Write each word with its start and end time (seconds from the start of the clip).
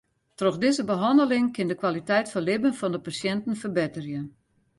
Troch 0.37 0.55
dizze 0.63 0.83
behanneling 0.91 1.45
kin 1.57 1.67
de 1.71 1.77
kwaliteit 1.81 2.27
fan 2.33 2.45
libben 2.47 2.77
fan 2.79 2.93
de 2.95 2.99
pasjinten 3.07 3.59
ferbetterje. 3.61 4.21